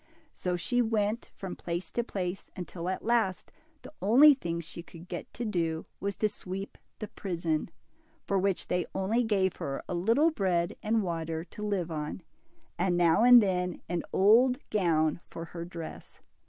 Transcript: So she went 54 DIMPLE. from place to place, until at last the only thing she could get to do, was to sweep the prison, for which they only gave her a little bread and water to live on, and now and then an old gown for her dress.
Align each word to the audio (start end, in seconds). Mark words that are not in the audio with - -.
So 0.33 0.55
she 0.55 0.81
went 0.81 1.25
54 1.25 1.29
DIMPLE. 1.29 1.31
from 1.37 1.55
place 1.57 1.91
to 1.91 2.03
place, 2.03 2.49
until 2.55 2.89
at 2.89 3.05
last 3.05 3.51
the 3.83 3.93
only 4.01 4.33
thing 4.33 4.59
she 4.59 4.81
could 4.81 5.07
get 5.07 5.31
to 5.35 5.45
do, 5.45 5.85
was 5.99 6.15
to 6.15 6.27
sweep 6.27 6.79
the 6.97 7.07
prison, 7.09 7.69
for 8.25 8.39
which 8.39 8.67
they 8.67 8.87
only 8.95 9.23
gave 9.23 9.57
her 9.57 9.83
a 9.87 9.93
little 9.93 10.31
bread 10.31 10.75
and 10.81 11.03
water 11.03 11.43
to 11.43 11.61
live 11.61 11.91
on, 11.91 12.23
and 12.79 12.97
now 12.97 13.23
and 13.23 13.43
then 13.43 13.79
an 13.87 14.01
old 14.11 14.57
gown 14.71 15.19
for 15.29 15.45
her 15.45 15.65
dress. 15.65 16.19